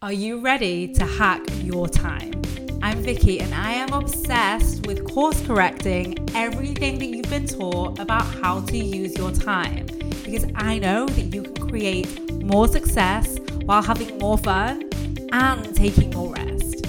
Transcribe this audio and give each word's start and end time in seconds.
Are 0.00 0.12
you 0.12 0.38
ready 0.38 0.86
to 0.94 1.04
hack 1.04 1.42
your 1.64 1.88
time? 1.88 2.30
I'm 2.82 3.02
Vicky 3.02 3.40
and 3.40 3.52
I 3.52 3.72
am 3.72 3.92
obsessed 3.92 4.86
with 4.86 5.04
course 5.12 5.44
correcting 5.44 6.16
everything 6.36 7.00
that 7.00 7.06
you've 7.06 7.28
been 7.28 7.48
taught 7.48 7.98
about 7.98 8.22
how 8.22 8.60
to 8.60 8.78
use 8.78 9.18
your 9.18 9.32
time 9.32 9.86
because 10.24 10.46
I 10.54 10.78
know 10.78 11.06
that 11.06 11.34
you 11.34 11.42
can 11.42 11.68
create 11.68 12.32
more 12.44 12.68
success 12.68 13.38
while 13.64 13.82
having 13.82 14.16
more 14.18 14.38
fun 14.38 14.88
and 15.32 15.74
taking 15.74 16.10
more 16.10 16.32
rest. 16.32 16.86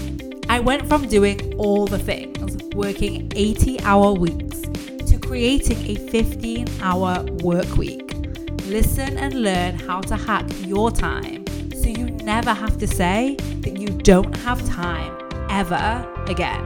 I 0.48 0.60
went 0.60 0.88
from 0.88 1.07
doing 1.07 1.55
all 1.55 1.88
the 1.88 1.98
things, 1.98 2.64
working 2.76 3.32
80 3.36 3.80
hour 3.82 4.14
weeks, 4.14 4.62
to 5.10 5.18
creating 5.20 5.80
a 5.89 5.96
15 6.12 6.68
hour 6.84 7.23
work 7.41 7.76
week. 7.76 8.14
Listen 8.68 9.18
and 9.18 9.41
learn 9.41 9.80
how 9.80 10.00
to 10.02 10.16
hack 10.16 10.46
your 10.68 10.91
time 10.91 11.38
never 12.23 12.54
have 12.54 12.77
to 12.77 12.88
say 12.88 13.35
that 13.61 13.77
you 13.77 13.88
don't 13.88 14.35
have 14.38 14.65
time 14.67 15.17
ever 15.49 16.07
again. 16.27 16.63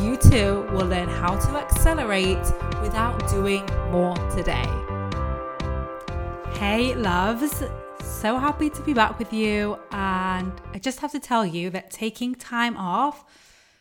You 0.00 0.16
too 0.16 0.66
will 0.72 0.86
learn 0.86 1.08
how 1.08 1.36
to 1.36 1.50
accelerate 1.56 2.38
without 2.82 3.28
doing 3.28 3.64
more 3.90 4.16
today. 4.30 4.68
Hey, 6.54 6.94
loves. 6.94 7.62
So 8.02 8.38
happy 8.38 8.70
to 8.70 8.82
be 8.82 8.92
back 8.92 9.18
with 9.18 9.32
you. 9.32 9.78
And 9.92 10.52
I 10.74 10.78
just 10.78 11.00
have 11.00 11.12
to 11.12 11.20
tell 11.20 11.44
you 11.46 11.70
that 11.70 11.90
taking 11.90 12.34
time 12.34 12.76
off 12.76 13.24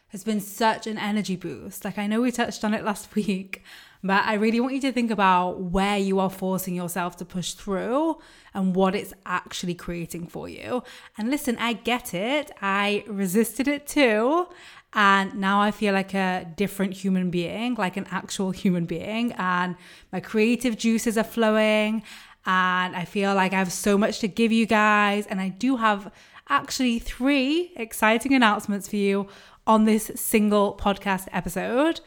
has 0.09 0.23
been 0.23 0.39
such 0.39 0.87
an 0.87 0.97
energy 0.97 1.35
boost. 1.35 1.85
Like, 1.85 1.97
I 1.97 2.07
know 2.07 2.21
we 2.21 2.31
touched 2.31 2.63
on 2.63 2.73
it 2.73 2.83
last 2.83 3.13
week, 3.15 3.63
but 4.03 4.23
I 4.25 4.35
really 4.35 4.59
want 4.59 4.75
you 4.75 4.81
to 4.81 4.91
think 4.91 5.11
about 5.11 5.59
where 5.59 5.97
you 5.97 6.19
are 6.19 6.29
forcing 6.29 6.73
yourself 6.73 7.17
to 7.17 7.25
push 7.25 7.53
through 7.53 8.17
and 8.53 8.73
what 8.73 8.95
it's 8.95 9.13
actually 9.25 9.75
creating 9.75 10.27
for 10.27 10.47
you. 10.47 10.83
And 11.17 11.29
listen, 11.29 11.57
I 11.59 11.73
get 11.73 12.13
it. 12.13 12.51
I 12.61 13.03
resisted 13.07 13.67
it 13.67 13.87
too. 13.87 14.47
And 14.93 15.35
now 15.35 15.61
I 15.61 15.71
feel 15.71 15.93
like 15.93 16.13
a 16.13 16.47
different 16.55 16.93
human 16.93 17.29
being, 17.29 17.75
like 17.75 17.97
an 17.97 18.07
actual 18.09 18.51
human 18.51 18.85
being. 18.85 19.33
And 19.33 19.75
my 20.11 20.21
creative 20.21 20.77
juices 20.77 21.17
are 21.17 21.23
flowing. 21.23 22.01
And 22.45 22.95
I 22.95 23.05
feel 23.05 23.35
like 23.35 23.53
I 23.53 23.57
have 23.57 23.71
so 23.71 23.97
much 23.97 24.19
to 24.19 24.27
give 24.29 24.51
you 24.51 24.65
guys. 24.65 25.27
And 25.27 25.41
I 25.41 25.49
do 25.49 25.75
have 25.75 26.11
actually 26.47 26.99
three 26.99 27.73
exciting 27.75 28.33
announcements 28.33 28.87
for 28.87 28.95
you 28.95 29.27
on 29.67 29.83
this 29.83 30.09
single 30.15 30.75
podcast 30.75 31.27
episode. 31.33 31.99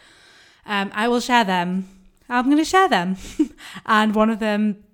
Um, 0.67 0.91
I 0.95 1.09
will 1.09 1.21
share 1.21 1.45
them. 1.45 1.89
I'm 2.29 2.47
going 2.47 2.57
to 2.57 2.65
share 2.65 2.89
them. 2.89 3.17
and 3.87 4.15
one 4.15 4.31
of 4.31 4.39
them 4.39 4.85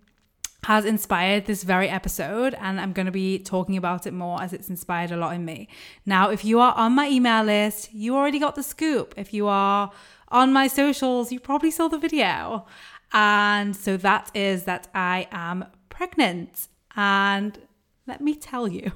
has 0.65 0.85
inspired 0.85 1.47
this 1.47 1.63
very 1.63 1.89
episode, 1.89 2.55
and 2.55 2.81
I'm 2.81 2.93
going 2.93 3.07
to 3.07 3.13
be 3.13 3.39
talking 3.39 3.77
about 3.77 4.07
it 4.07 4.13
more 4.13 4.43
as 4.43 4.53
it's 4.53 4.69
inspired 4.69 5.11
a 5.11 5.17
lot 5.17 5.35
in 5.35 5.45
me. 5.45 5.69
Now, 6.05 6.31
if 6.31 6.45
you 6.45 6.61
are 6.61 6.75
on 6.75 6.93
my 6.93 7.09
email 7.09 7.45
list, 7.45 7.93
you 7.95 8.17
already 8.17 8.39
got 8.39 8.55
the 8.55 8.63
scoop. 8.63 9.15
If 9.17 9.33
you 9.33 9.47
are 9.47 9.91
on 10.29 10.53
my 10.53 10.67
socials, 10.67 11.33
you 11.33 11.41
probably 11.41 11.71
saw 11.71 11.89
the 11.89 11.99
video. 11.99 12.67
And 13.13 13.75
so 13.75 13.97
that 13.99 14.31
is 14.35 14.65
that 14.65 14.89
I 14.95 15.29
am 15.31 15.65
pregnant. 15.89 16.69
And 16.97 17.59
let 18.07 18.21
me 18.21 18.35
tell 18.35 18.69
you, 18.69 18.93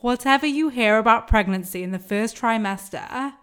whatever 0.00 0.46
you 0.46 0.68
hear 0.68 0.98
about 0.98 1.28
pregnancy 1.28 1.82
in 1.82 1.92
the 1.92 1.98
first 1.98 2.36
trimester, 2.36 3.34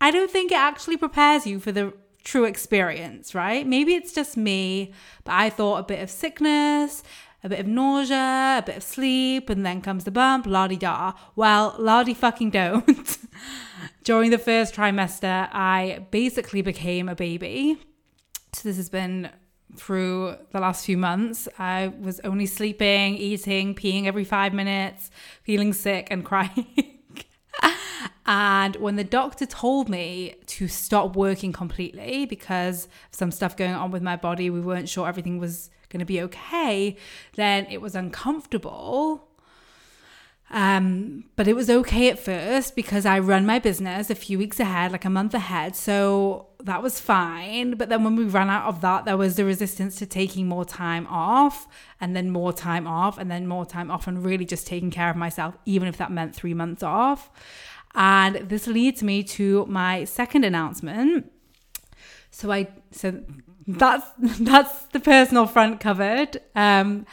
I 0.00 0.10
don't 0.10 0.30
think 0.30 0.52
it 0.52 0.58
actually 0.58 0.96
prepares 0.96 1.46
you 1.46 1.58
for 1.60 1.72
the 1.72 1.92
true 2.24 2.44
experience, 2.44 3.34
right? 3.34 3.66
Maybe 3.66 3.94
it's 3.94 4.12
just 4.12 4.36
me, 4.36 4.92
but 5.24 5.32
I 5.32 5.50
thought 5.50 5.78
a 5.78 5.82
bit 5.82 6.02
of 6.02 6.10
sickness, 6.10 7.02
a 7.42 7.48
bit 7.48 7.60
of 7.60 7.66
nausea, 7.66 8.58
a 8.58 8.62
bit 8.64 8.76
of 8.76 8.82
sleep, 8.82 9.48
and 9.48 9.64
then 9.64 9.80
comes 9.80 10.04
the 10.04 10.10
bump, 10.10 10.46
la 10.46 10.68
di 10.68 10.76
da. 10.76 11.12
Well, 11.36 11.74
la 11.78 12.02
di 12.02 12.14
fucking 12.14 12.50
don't. 12.50 13.18
During 14.04 14.30
the 14.30 14.38
first 14.38 14.74
trimester, 14.74 15.48
I 15.52 16.06
basically 16.10 16.62
became 16.62 17.08
a 17.08 17.14
baby. 17.14 17.78
So 18.52 18.68
this 18.68 18.76
has 18.76 18.88
been 18.88 19.30
through 19.76 20.36
the 20.52 20.60
last 20.60 20.84
few 20.84 20.96
months. 20.96 21.48
I 21.58 21.88
was 22.00 22.20
only 22.20 22.46
sleeping, 22.46 23.16
eating, 23.16 23.74
peeing 23.74 24.06
every 24.06 24.24
five 24.24 24.52
minutes, 24.52 25.10
feeling 25.42 25.72
sick, 25.72 26.08
and 26.10 26.24
crying. 26.30 26.97
And 28.26 28.76
when 28.76 28.96
the 28.96 29.04
doctor 29.04 29.46
told 29.46 29.88
me 29.88 30.34
to 30.46 30.68
stop 30.68 31.16
working 31.16 31.50
completely 31.50 32.26
because 32.26 32.86
some 33.10 33.30
stuff 33.30 33.56
going 33.56 33.72
on 33.72 33.90
with 33.90 34.02
my 34.02 34.16
body, 34.16 34.50
we 34.50 34.60
weren't 34.60 34.88
sure 34.88 35.08
everything 35.08 35.38
was 35.38 35.70
going 35.88 36.00
to 36.00 36.04
be 36.04 36.20
okay, 36.20 36.96
then 37.36 37.66
it 37.70 37.80
was 37.80 37.94
uncomfortable. 37.94 39.27
Um, 40.50 41.24
but 41.36 41.46
it 41.46 41.54
was 41.54 41.68
okay 41.68 42.08
at 42.08 42.18
first 42.18 42.74
because 42.74 43.04
I 43.04 43.18
run 43.18 43.44
my 43.44 43.58
business 43.58 44.08
a 44.08 44.14
few 44.14 44.38
weeks 44.38 44.58
ahead, 44.58 44.92
like 44.92 45.04
a 45.04 45.10
month 45.10 45.34
ahead. 45.34 45.76
So 45.76 46.46
that 46.64 46.82
was 46.82 46.98
fine. 46.98 47.72
But 47.72 47.90
then 47.90 48.02
when 48.02 48.16
we 48.16 48.24
ran 48.24 48.48
out 48.48 48.66
of 48.66 48.80
that, 48.80 49.04
there 49.04 49.16
was 49.16 49.36
the 49.36 49.44
resistance 49.44 49.96
to 49.96 50.06
taking 50.06 50.48
more 50.48 50.64
time 50.64 51.06
off 51.08 51.68
and 52.00 52.16
then 52.16 52.30
more 52.30 52.52
time 52.52 52.86
off 52.86 53.18
and 53.18 53.30
then 53.30 53.46
more 53.46 53.66
time 53.66 53.90
off 53.90 54.06
and 54.06 54.24
really 54.24 54.46
just 54.46 54.66
taking 54.66 54.90
care 54.90 55.10
of 55.10 55.16
myself, 55.16 55.56
even 55.66 55.86
if 55.86 55.98
that 55.98 56.10
meant 56.10 56.34
three 56.34 56.54
months 56.54 56.82
off. 56.82 57.30
And 57.94 58.48
this 58.48 58.66
leads 58.66 59.02
me 59.02 59.22
to 59.24 59.66
my 59.66 60.04
second 60.04 60.44
announcement. 60.44 61.30
So 62.30 62.50
I 62.50 62.68
so 62.90 63.22
that's 63.66 64.06
that's 64.40 64.84
the 64.86 65.00
personal 65.00 65.46
front 65.46 65.80
covered. 65.80 66.40
Um 66.54 67.06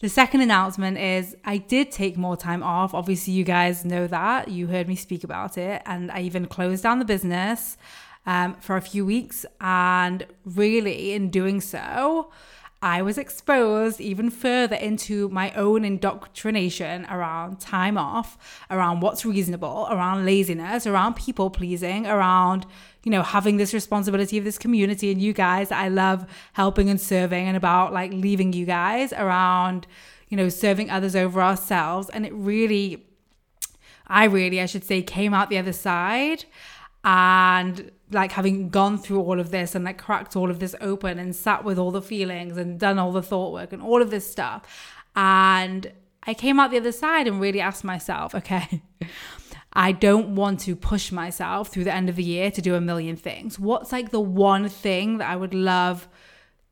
the 0.00 0.08
second 0.08 0.40
announcement 0.40 0.96
is 0.96 1.36
I 1.44 1.58
did 1.58 1.90
take 1.90 2.16
more 2.16 2.36
time 2.36 2.62
off. 2.62 2.94
Obviously, 2.94 3.34
you 3.34 3.44
guys 3.44 3.84
know 3.84 4.06
that. 4.06 4.48
You 4.48 4.66
heard 4.66 4.88
me 4.88 4.96
speak 4.96 5.24
about 5.24 5.58
it. 5.58 5.82
And 5.84 6.10
I 6.10 6.22
even 6.22 6.46
closed 6.46 6.82
down 6.82 6.98
the 7.00 7.04
business 7.04 7.76
um, 8.24 8.54
for 8.54 8.76
a 8.76 8.80
few 8.80 9.04
weeks. 9.04 9.44
And 9.60 10.26
really, 10.46 11.12
in 11.12 11.30
doing 11.30 11.60
so, 11.60 12.32
I 12.82 13.02
was 13.02 13.18
exposed 13.18 14.00
even 14.00 14.30
further 14.30 14.76
into 14.76 15.28
my 15.28 15.52
own 15.52 15.84
indoctrination 15.84 17.04
around 17.10 17.60
time 17.60 17.98
off, 17.98 18.38
around 18.70 19.00
what's 19.00 19.26
reasonable, 19.26 19.86
around 19.90 20.24
laziness, 20.24 20.86
around 20.86 21.16
people 21.16 21.50
pleasing, 21.50 22.06
around, 22.06 22.64
you 23.02 23.10
know, 23.10 23.22
having 23.22 23.56
this 23.56 23.72
responsibility 23.72 24.38
of 24.38 24.44
this 24.44 24.58
community 24.58 25.10
and 25.10 25.20
you 25.20 25.32
guys 25.32 25.70
I 25.70 25.88
love 25.88 26.26
helping 26.52 26.88
and 26.90 27.00
serving, 27.00 27.46
and 27.46 27.56
about 27.56 27.92
like 27.92 28.12
leaving 28.12 28.52
you 28.52 28.66
guys 28.66 29.12
around, 29.12 29.86
you 30.28 30.36
know, 30.36 30.48
serving 30.48 30.90
others 30.90 31.16
over 31.16 31.40
ourselves. 31.40 32.10
And 32.10 32.26
it 32.26 32.32
really, 32.34 33.06
I 34.06 34.24
really, 34.24 34.60
I 34.60 34.66
should 34.66 34.84
say, 34.84 35.02
came 35.02 35.34
out 35.34 35.50
the 35.50 35.58
other 35.58 35.72
side 35.72 36.44
and 37.04 37.90
like 38.10 38.32
having 38.32 38.68
gone 38.68 38.98
through 38.98 39.20
all 39.20 39.40
of 39.40 39.50
this 39.50 39.74
and 39.74 39.84
like 39.84 39.98
cracked 39.98 40.36
all 40.36 40.50
of 40.50 40.58
this 40.58 40.74
open 40.80 41.18
and 41.18 41.34
sat 41.34 41.64
with 41.64 41.78
all 41.78 41.90
the 41.90 42.02
feelings 42.02 42.56
and 42.56 42.78
done 42.78 42.98
all 42.98 43.12
the 43.12 43.22
thought 43.22 43.52
work 43.52 43.72
and 43.72 43.82
all 43.82 44.02
of 44.02 44.10
this 44.10 44.30
stuff 44.30 44.62
and 45.16 45.90
i 46.24 46.34
came 46.34 46.60
out 46.60 46.70
the 46.70 46.76
other 46.76 46.92
side 46.92 47.26
and 47.26 47.40
really 47.40 47.60
asked 47.60 47.84
myself 47.84 48.34
okay 48.34 48.82
i 49.72 49.92
don't 49.92 50.34
want 50.34 50.60
to 50.60 50.74
push 50.74 51.12
myself 51.12 51.68
through 51.68 51.84
the 51.84 51.94
end 51.94 52.08
of 52.08 52.16
the 52.16 52.24
year 52.24 52.50
to 52.50 52.60
do 52.60 52.74
a 52.74 52.80
million 52.80 53.16
things 53.16 53.58
what's 53.58 53.92
like 53.92 54.10
the 54.10 54.20
one 54.20 54.68
thing 54.68 55.18
that 55.18 55.28
i 55.28 55.36
would 55.36 55.54
love 55.54 56.08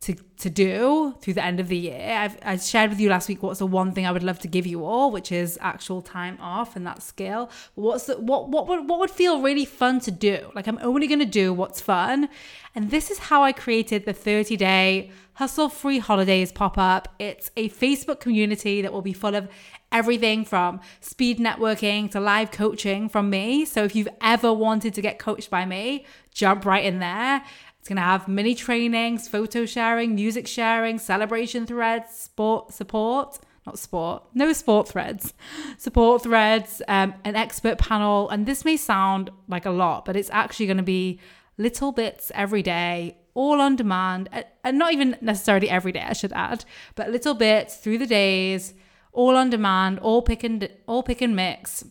to 0.00 0.14
to 0.14 0.48
do 0.48 1.14
through 1.20 1.34
the 1.34 1.44
end 1.44 1.58
of 1.58 1.66
the 1.66 1.76
year. 1.76 2.16
I've 2.16 2.38
I 2.44 2.56
shared 2.56 2.90
with 2.90 3.00
you 3.00 3.08
last 3.08 3.28
week 3.28 3.42
what's 3.42 3.58
the 3.58 3.66
one 3.66 3.92
thing 3.92 4.06
I 4.06 4.12
would 4.12 4.22
love 4.22 4.38
to 4.40 4.48
give 4.48 4.64
you 4.64 4.84
all, 4.84 5.10
which 5.10 5.32
is 5.32 5.58
actual 5.60 6.02
time 6.02 6.38
off 6.40 6.76
and 6.76 6.86
that 6.86 7.02
skill. 7.02 7.50
What's 7.74 8.06
the 8.06 8.16
what 8.18 8.48
what 8.48 8.68
would 8.68 8.88
what 8.88 9.00
would 9.00 9.10
feel 9.10 9.42
really 9.42 9.64
fun 9.64 9.98
to 10.00 10.12
do? 10.12 10.50
Like 10.54 10.68
I'm 10.68 10.78
only 10.82 11.08
gonna 11.08 11.24
do 11.26 11.52
what's 11.52 11.80
fun. 11.80 12.28
And 12.76 12.90
this 12.92 13.10
is 13.10 13.18
how 13.18 13.42
I 13.42 13.50
created 13.50 14.04
the 14.04 14.12
30 14.12 14.56
day 14.56 15.10
hustle 15.34 15.68
free 15.68 15.98
holidays 15.98 16.52
pop 16.52 16.78
up. 16.78 17.14
It's 17.18 17.50
a 17.56 17.68
Facebook 17.68 18.20
community 18.20 18.82
that 18.82 18.92
will 18.92 19.02
be 19.02 19.12
full 19.12 19.34
of 19.34 19.48
everything 19.90 20.44
from 20.44 20.80
speed 21.00 21.38
networking 21.38 22.10
to 22.10 22.20
live 22.20 22.50
coaching 22.50 23.08
from 23.08 23.30
me. 23.30 23.64
So 23.64 23.84
if 23.84 23.96
you've 23.96 24.08
ever 24.20 24.52
wanted 24.52 24.94
to 24.94 25.00
get 25.00 25.18
coached 25.18 25.50
by 25.50 25.64
me, 25.64 26.04
jump 26.32 26.64
right 26.64 26.84
in 26.84 26.98
there. 26.98 27.42
It's 27.78 27.88
going 27.88 27.96
to 27.96 28.02
have 28.02 28.28
mini 28.28 28.54
trainings, 28.54 29.28
photo 29.28 29.64
sharing, 29.64 30.14
music 30.14 30.46
sharing, 30.46 30.98
celebration 30.98 31.66
threads, 31.66 32.14
sport 32.14 32.72
support, 32.72 33.38
not 33.64 33.78
sport, 33.78 34.24
no 34.34 34.52
sport 34.52 34.88
threads, 34.88 35.32
support 35.76 36.22
threads, 36.22 36.82
um, 36.88 37.14
an 37.24 37.36
expert 37.36 37.78
panel. 37.78 38.28
And 38.30 38.46
this 38.46 38.64
may 38.64 38.76
sound 38.76 39.30
like 39.46 39.64
a 39.64 39.70
lot, 39.70 40.04
but 40.04 40.16
it's 40.16 40.30
actually 40.30 40.66
going 40.66 40.78
to 40.78 40.82
be 40.82 41.20
little 41.56 41.92
bits 41.92 42.30
every 42.34 42.62
day, 42.62 43.18
all 43.34 43.60
on 43.60 43.76
demand, 43.76 44.28
and 44.64 44.78
not 44.78 44.92
even 44.92 45.16
necessarily 45.20 45.68
every 45.70 45.92
day, 45.92 46.04
I 46.06 46.12
should 46.12 46.32
add, 46.32 46.64
but 46.94 47.10
little 47.10 47.34
bits 47.34 47.76
through 47.76 47.98
the 47.98 48.06
days, 48.06 48.74
all 49.12 49.36
on 49.36 49.50
demand, 49.50 49.98
all 50.00 50.22
pick 50.22 50.44
and 50.44 50.68
all 50.86 51.02
pick 51.02 51.20
and 51.20 51.34
mix 51.34 51.84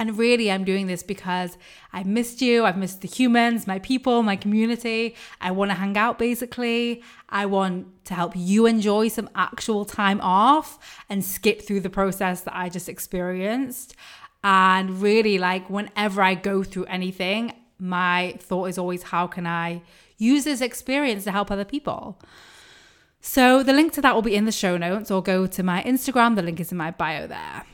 And 0.00 0.18
really, 0.18 0.50
I'm 0.50 0.64
doing 0.64 0.88
this 0.88 1.04
because 1.04 1.56
I 1.92 2.02
missed 2.02 2.42
you. 2.42 2.64
I've 2.64 2.76
missed 2.76 3.00
the 3.00 3.08
humans, 3.08 3.66
my 3.66 3.78
people, 3.78 4.24
my 4.24 4.34
community. 4.34 5.14
I 5.40 5.52
want 5.52 5.70
to 5.70 5.76
hang 5.76 5.96
out 5.96 6.18
basically. 6.18 7.02
I 7.28 7.46
want 7.46 8.04
to 8.06 8.14
help 8.14 8.32
you 8.34 8.66
enjoy 8.66 9.08
some 9.08 9.30
actual 9.36 9.84
time 9.84 10.20
off 10.20 10.78
and 11.08 11.24
skip 11.24 11.62
through 11.62 11.80
the 11.80 11.90
process 11.90 12.40
that 12.40 12.56
I 12.56 12.68
just 12.68 12.88
experienced. 12.88 13.94
And 14.42 15.00
really, 15.00 15.38
like, 15.38 15.70
whenever 15.70 16.20
I 16.22 16.34
go 16.34 16.64
through 16.64 16.84
anything, 16.86 17.52
my 17.78 18.34
thought 18.40 18.66
is 18.66 18.78
always, 18.78 19.04
how 19.04 19.26
can 19.28 19.46
I 19.46 19.82
use 20.18 20.44
this 20.44 20.60
experience 20.60 21.24
to 21.24 21.30
help 21.30 21.50
other 21.50 21.64
people? 21.64 22.20
So, 23.26 23.62
the 23.62 23.72
link 23.72 23.94
to 23.94 24.02
that 24.02 24.14
will 24.14 24.20
be 24.20 24.36
in 24.36 24.44
the 24.44 24.52
show 24.52 24.76
notes 24.76 25.10
or 25.10 25.22
go 25.22 25.46
to 25.46 25.62
my 25.62 25.82
Instagram. 25.82 26.36
The 26.36 26.42
link 26.42 26.60
is 26.60 26.70
in 26.70 26.76
my 26.76 26.90
bio 26.90 27.26
there. 27.26 27.64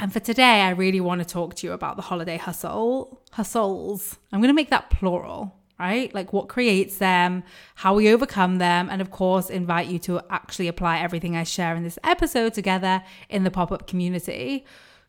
And 0.00 0.12
for 0.12 0.18
today, 0.18 0.62
I 0.62 0.70
really 0.70 1.00
want 1.00 1.20
to 1.20 1.24
talk 1.24 1.54
to 1.54 1.66
you 1.68 1.72
about 1.72 1.94
the 1.94 2.02
holiday 2.02 2.36
hustle, 2.36 3.22
hustles. 3.30 4.18
I'm 4.32 4.40
going 4.40 4.48
to 4.48 4.54
make 4.54 4.70
that 4.70 4.90
plural, 4.90 5.54
right? 5.78 6.12
Like 6.12 6.32
what 6.32 6.48
creates 6.48 6.98
them, 6.98 7.44
how 7.76 7.94
we 7.94 8.12
overcome 8.12 8.58
them, 8.58 8.88
and 8.90 9.00
of 9.00 9.12
course, 9.12 9.48
invite 9.48 9.86
you 9.86 10.00
to 10.00 10.20
actually 10.28 10.66
apply 10.66 10.98
everything 10.98 11.36
I 11.36 11.44
share 11.44 11.76
in 11.76 11.84
this 11.84 11.98
episode 12.02 12.52
together 12.52 13.04
in 13.28 13.44
the 13.44 13.52
pop 13.52 13.70
up 13.70 13.86
community. 13.86 14.66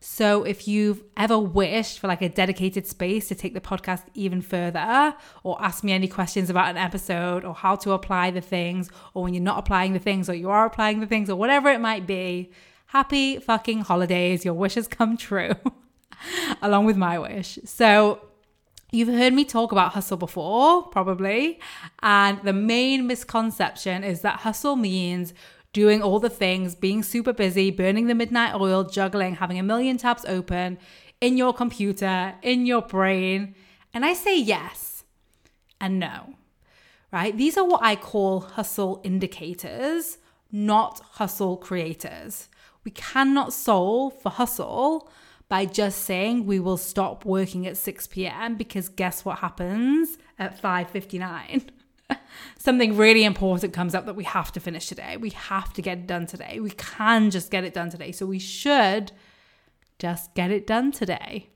So 0.08 0.44
if 0.44 0.68
you've 0.68 1.04
ever 1.18 1.38
wished 1.40 1.98
for 1.98 2.08
like 2.08 2.22
a 2.22 2.30
dedicated 2.30 2.86
space 2.86 3.28
to 3.30 3.36
take 3.36 3.56
the 3.56 3.60
podcast 3.60 4.04
even 4.14 4.40
further 4.40 5.16
or 5.44 5.60
ask 5.60 5.84
me 5.84 5.94
any 5.94 6.08
questions 6.08 6.52
about 6.52 6.70
an 6.70 6.78
episode 6.78 7.44
or 7.44 7.56
how 7.56 7.76
to 7.78 7.92
apply 7.92 8.30
the 8.30 8.40
things 8.40 8.92
or 9.16 9.24
when 9.24 9.34
you're 9.34 9.42
not 9.42 9.58
applying 9.58 9.94
the 9.94 10.00
things 10.00 10.30
or 10.30 10.36
you 10.36 10.52
are 10.52 10.68
applying 10.68 11.00
the 11.00 11.08
things 11.08 11.28
or 11.28 11.36
whatever 11.36 11.70
it 11.70 11.82
might 11.82 12.06
be, 12.06 12.52
happy 12.86 13.40
fucking 13.40 13.82
holidays. 13.82 14.46
Your 14.46 14.54
wishes 14.54 14.88
come 14.88 15.18
true, 15.18 15.56
along 16.62 16.86
with 16.86 16.98
my 16.98 17.18
wish. 17.18 17.58
So, 17.66 18.22
You've 18.92 19.10
heard 19.10 19.34
me 19.34 19.44
talk 19.44 19.74
about 19.74 19.92
hustle 19.92 20.16
before, 20.16 20.84
probably. 20.84 21.60
And 22.02 22.40
the 22.44 22.54
main 22.54 23.08
misconception 23.08 24.06
is 24.06 24.22
that 24.22 24.42
hustle 24.42 24.78
means 24.78 25.34
doing 25.76 26.02
all 26.02 26.22
the 26.22 26.30
things, 26.30 26.74
being 26.74 27.04
super 27.04 27.34
busy, 27.34 27.70
burning 27.70 28.08
the 28.08 28.16
midnight 28.16 28.56
oil, 28.56 28.86
juggling, 28.86 29.36
having 29.36 29.60
a 29.60 29.64
million 29.64 29.98
tabs 29.98 30.24
open 30.26 30.78
in 31.20 31.36
your 31.36 31.54
computer, 31.54 32.34
in 32.42 32.66
your 32.66 32.82
brain. 32.82 33.54
And 33.94 34.06
I 34.06 34.14
say 34.14 34.40
yes 34.40 35.04
and 35.82 36.00
no, 36.00 36.36
right? 37.12 37.36
These 37.38 37.58
are 37.58 37.68
what 37.68 37.84
I 37.84 37.98
call 37.98 38.40
hustle 38.40 39.02
indicators, 39.04 40.18
not 40.50 41.02
hustle 41.20 41.58
creators. 41.58 42.48
We 42.86 42.92
cannot 42.92 43.52
solve 43.52 44.22
for 44.22 44.30
hustle 44.30 45.12
by 45.50 45.66
just 45.66 46.06
saying 46.06 46.46
we 46.46 46.58
will 46.62 46.78
stop 46.78 47.26
working 47.26 47.68
at 47.68 47.76
6 47.76 48.08
p.m. 48.08 48.56
because 48.56 48.88
guess 48.88 49.26
what 49.26 49.40
happens 49.40 50.18
at 50.40 50.58
5:59? 50.62 51.68
Something 52.58 52.98
really 52.98 53.24
important 53.24 53.74
comes 53.74 53.96
up 53.96 54.06
that 54.06 54.16
we 54.16 54.24
have 54.24 54.52
to 54.54 54.60
finish 54.60 54.88
today. 54.88 55.18
We 55.18 55.32
have 55.32 55.74
to 55.74 55.82
get 55.82 56.00
it 56.00 56.08
done 56.08 56.26
today. 56.26 56.60
We 56.60 56.72
can 56.72 57.32
just 57.32 57.52
get 57.52 57.64
it 57.64 57.74
done 57.74 57.90
today. 57.90 58.12
So 58.12 58.26
we 58.26 58.40
should 58.40 59.12
just 60.00 60.34
get 60.34 60.52
it 60.52 60.68
done 60.68 60.92
today. 60.92 61.50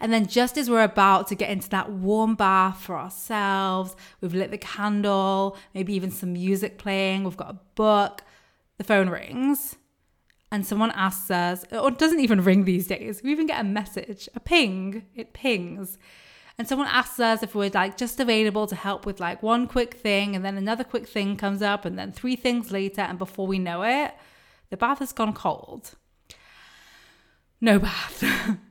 And 0.00 0.10
then, 0.10 0.26
just 0.26 0.56
as 0.56 0.70
we're 0.70 0.82
about 0.82 1.26
to 1.28 1.34
get 1.34 1.50
into 1.50 1.68
that 1.68 1.90
warm 1.90 2.34
bath 2.34 2.80
for 2.80 2.96
ourselves, 2.96 3.94
we've 4.22 4.34
lit 4.34 4.50
the 4.50 4.58
candle, 4.58 5.56
maybe 5.74 5.92
even 5.92 6.10
some 6.10 6.32
music 6.32 6.78
playing, 6.78 7.24
we've 7.24 7.36
got 7.36 7.50
a 7.50 7.58
book, 7.74 8.22
the 8.78 8.84
phone 8.84 9.10
rings 9.10 9.76
and 10.50 10.64
someone 10.64 10.92
asks 10.92 11.30
us, 11.30 11.64
or 11.72 11.90
doesn't 11.90 12.20
even 12.20 12.42
ring 12.42 12.64
these 12.64 12.86
days, 12.86 13.22
we 13.22 13.30
even 13.30 13.46
get 13.46 13.60
a 13.60 13.64
message, 13.64 14.28
a 14.34 14.40
ping, 14.40 15.04
it 15.14 15.32
pings. 15.32 15.98
And 16.58 16.66
someone 16.66 16.88
asks 16.88 17.20
us 17.20 17.42
if 17.42 17.54
we're 17.54 17.70
like 17.70 17.98
just 17.98 18.18
available 18.18 18.66
to 18.66 18.74
help 18.74 19.04
with 19.04 19.20
like 19.20 19.42
one 19.42 19.66
quick 19.66 19.94
thing, 19.94 20.34
and 20.34 20.44
then 20.44 20.56
another 20.56 20.84
quick 20.84 21.06
thing 21.06 21.36
comes 21.36 21.62
up, 21.62 21.84
and 21.84 21.98
then 21.98 22.12
three 22.12 22.36
things 22.36 22.70
later, 22.70 23.02
and 23.02 23.18
before 23.18 23.46
we 23.46 23.58
know 23.58 23.82
it, 23.82 24.14
the 24.70 24.76
bath 24.76 25.00
has 25.00 25.12
gone 25.12 25.32
cold. 25.32 25.94
No 27.60 27.78
bath. 27.78 28.24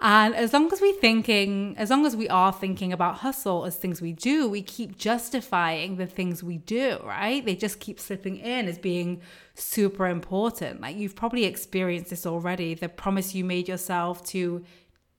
And 0.00 0.34
as 0.34 0.52
long 0.52 0.70
as 0.72 0.80
we 0.80 0.92
thinking, 0.92 1.74
as 1.78 1.88
long 1.88 2.04
as 2.04 2.16
we 2.16 2.28
are 2.28 2.52
thinking 2.52 2.92
about 2.92 3.16
hustle 3.16 3.64
as 3.64 3.76
things 3.76 4.02
we 4.02 4.12
do, 4.12 4.48
we 4.48 4.60
keep 4.60 4.98
justifying 4.98 5.96
the 5.96 6.06
things 6.06 6.42
we 6.42 6.58
do, 6.58 6.98
right? 7.04 7.44
They 7.44 7.54
just 7.54 7.80
keep 7.80 8.00
slipping 8.00 8.36
in 8.36 8.68
as 8.68 8.76
being 8.76 9.22
super 9.54 10.06
important. 10.06 10.80
Like 10.80 10.96
you've 10.96 11.16
probably 11.16 11.44
experienced 11.44 12.10
this 12.10 12.26
already. 12.26 12.74
The 12.74 12.88
promise 12.88 13.34
you 13.34 13.44
made 13.44 13.68
yourself 13.68 14.24
to 14.26 14.64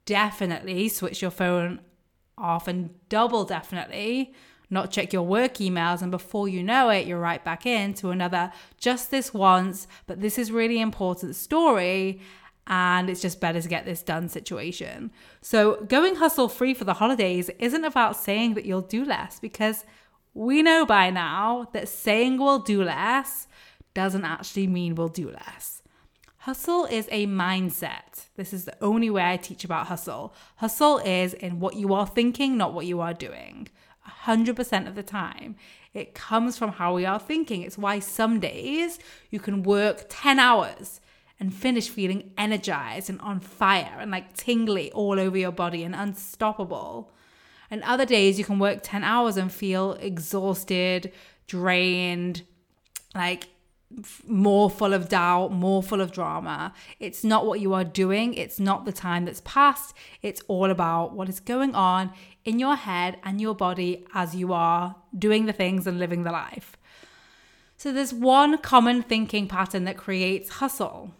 definitely 0.05 0.89
switch 0.89 1.21
your 1.21 1.31
phone 1.31 1.79
off 2.37 2.67
and 2.67 2.89
double 3.09 3.43
definitely 3.45 4.33
not 4.69 4.91
check 4.91 5.13
your 5.13 5.23
work 5.23 5.55
emails 5.55 6.01
and 6.01 6.11
before 6.11 6.47
you 6.47 6.63
know 6.63 6.89
it 6.89 7.05
you're 7.05 7.19
right 7.19 7.43
back 7.43 7.65
into 7.65 8.09
another 8.09 8.51
just 8.77 9.11
this 9.11 9.33
once 9.33 9.87
but 10.07 10.21
this 10.21 10.37
is 10.37 10.51
really 10.51 10.81
important 10.81 11.35
story 11.35 12.19
and 12.67 13.09
it's 13.09 13.21
just 13.21 13.39
better 13.39 13.61
to 13.61 13.67
get 13.67 13.85
this 13.85 14.01
done 14.01 14.27
situation. 14.27 15.11
So, 15.41 15.83
going 15.83 16.15
hustle 16.15 16.49
free 16.49 16.73
for 16.73 16.83
the 16.83 16.95
holidays 16.95 17.49
isn't 17.59 17.85
about 17.85 18.17
saying 18.17 18.55
that 18.55 18.65
you'll 18.65 18.81
do 18.81 19.05
less 19.05 19.39
because 19.39 19.85
we 20.33 20.61
know 20.61 20.85
by 20.85 21.09
now 21.11 21.69
that 21.73 21.87
saying 21.87 22.37
we'll 22.37 22.59
do 22.59 22.83
less 22.83 23.47
doesn't 23.93 24.25
actually 24.25 24.67
mean 24.67 24.95
we'll 24.95 25.07
do 25.07 25.29
less. 25.29 25.74
Hustle 26.45 26.85
is 26.85 27.09
a 27.11 27.25
mindset. 27.25 28.27
This 28.35 28.53
is 28.53 28.65
the 28.65 28.77
only 28.79 29.09
way 29.09 29.31
I 29.31 29.35
teach 29.35 29.65
about 29.65 29.87
hustle. 29.87 30.31
Hustle 30.57 30.99
is 30.99 31.33
in 31.33 31.59
what 31.59 31.75
you 31.75 31.91
are 31.95 32.05
thinking, 32.05 32.55
not 32.55 32.71
what 32.71 32.85
you 32.85 33.01
are 33.01 33.15
doing. 33.15 33.67
100% 34.25 34.87
of 34.87 34.93
the 34.93 35.01
time. 35.01 35.55
It 35.95 36.13
comes 36.13 36.55
from 36.55 36.73
how 36.73 36.93
we 36.93 37.03
are 37.03 37.17
thinking. 37.17 37.63
It's 37.63 37.79
why 37.79 37.97
some 37.97 38.39
days 38.39 38.99
you 39.31 39.39
can 39.39 39.63
work 39.63 40.05
10 40.07 40.37
hours 40.37 41.01
and 41.39 41.51
finish 41.51 41.89
feeling 41.89 42.31
energized 42.37 43.09
and 43.09 43.19
on 43.21 43.39
fire 43.39 43.97
and 43.99 44.11
like 44.11 44.37
tingly 44.37 44.91
all 44.91 45.19
over 45.19 45.39
your 45.39 45.51
body 45.51 45.81
and 45.81 45.95
unstoppable. 45.95 47.11
And 47.71 47.81
other 47.81 48.05
days 48.05 48.37
you 48.37 48.45
can 48.45 48.59
work 48.59 48.81
10 48.83 49.03
hours 49.03 49.35
and 49.35 49.51
feel 49.51 49.93
exhausted, 49.93 51.11
drained, 51.47 52.43
like 53.15 53.47
more 54.27 54.69
full 54.69 54.93
of 54.93 55.09
doubt, 55.09 55.51
more 55.51 55.81
full 55.83 56.01
of 56.01 56.11
drama. 56.11 56.73
It's 56.99 57.23
not 57.23 57.45
what 57.45 57.59
you 57.59 57.73
are 57.73 57.83
doing, 57.83 58.33
it's 58.33 58.59
not 58.59 58.85
the 58.85 58.91
time 58.91 59.25
that's 59.25 59.41
passed. 59.45 59.95
It's 60.21 60.41
all 60.47 60.71
about 60.71 61.13
what 61.13 61.29
is 61.29 61.39
going 61.39 61.75
on 61.75 62.11
in 62.43 62.59
your 62.59 62.75
head 62.75 63.17
and 63.23 63.39
your 63.39 63.55
body 63.55 64.05
as 64.13 64.35
you 64.35 64.53
are 64.53 64.95
doing 65.17 65.45
the 65.45 65.53
things 65.53 65.87
and 65.87 65.99
living 65.99 66.23
the 66.23 66.31
life. 66.31 66.77
So 67.77 67.91
there's 67.91 68.13
one 68.13 68.57
common 68.59 69.01
thinking 69.01 69.47
pattern 69.47 69.83
that 69.85 69.97
creates 69.97 70.49
hustle 70.49 71.11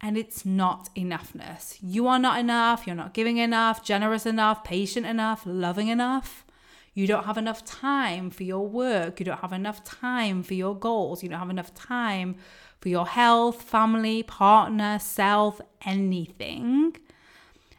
and 0.00 0.18
it's 0.18 0.44
not 0.44 0.90
enoughness. 0.94 1.78
You 1.80 2.06
are 2.08 2.18
not 2.18 2.38
enough, 2.38 2.86
you're 2.86 2.94
not 2.96 3.14
giving 3.14 3.38
enough, 3.38 3.82
generous 3.82 4.26
enough, 4.26 4.62
patient 4.62 5.06
enough, 5.06 5.44
loving 5.46 5.88
enough. 5.88 6.43
You 6.94 7.06
don't 7.06 7.24
have 7.24 7.36
enough 7.36 7.64
time 7.64 8.30
for 8.30 8.44
your 8.44 8.66
work, 8.66 9.20
you 9.20 9.26
don't 9.26 9.40
have 9.40 9.52
enough 9.52 9.82
time 9.84 10.42
for 10.42 10.54
your 10.54 10.76
goals, 10.76 11.22
you 11.22 11.28
don't 11.28 11.40
have 11.40 11.50
enough 11.50 11.74
time 11.74 12.36
for 12.80 12.88
your 12.88 13.06
health, 13.06 13.62
family, 13.62 14.22
partner, 14.22 14.98
self, 14.98 15.60
anything. 15.84 16.96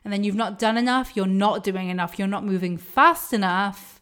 And 0.04 0.14
then 0.14 0.24
you've 0.24 0.36
not 0.36 0.60
done 0.60 0.78
enough, 0.78 1.16
you're 1.16 1.26
not 1.26 1.64
doing 1.64 1.90
enough, 1.90 2.20
you're 2.20 2.28
not 2.28 2.46
moving 2.46 2.78
fast 2.78 3.34
enough 3.34 3.96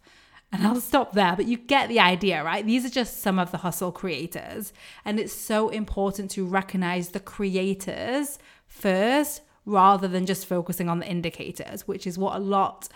and 0.54 0.68
I'll 0.68 0.80
stop 0.80 1.14
there, 1.14 1.36
but 1.36 1.48
you 1.48 1.58
get 1.58 1.90
the 1.90 2.00
idea, 2.00 2.44
right? 2.44 2.64
These 2.64 2.86
are 2.86 2.90
just 2.90 3.24
some 3.24 3.40
of 3.40 3.50
the 3.50 3.58
hustle 3.58 3.92
creators. 3.92 4.72
And 5.04 5.20
it's 5.20 5.34
so 5.34 5.70
important 5.70 6.30
to 6.32 6.46
recognize 6.46 7.10
the 7.10 7.20
creators 7.20 8.38
first 8.68 9.42
rather 9.66 10.08
than 10.08 10.28
just 10.28 10.46
focusing 10.46 10.90
on 10.90 11.00
the 11.00 11.08
indicators, 11.08 11.88
which 11.88 12.06
is 12.06 12.20
what 12.20 12.36
a 12.36 12.40
lot 12.40 12.88